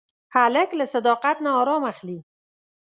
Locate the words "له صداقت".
0.79-1.37